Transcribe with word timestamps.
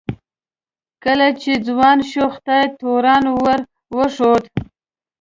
کله 1.03 1.27
چې 1.41 1.51
ځوان 1.67 1.97
شو 2.09 2.25
خدای 2.35 2.65
تورات 2.79 3.25
ور 3.43 3.59
وښود. 3.95 4.43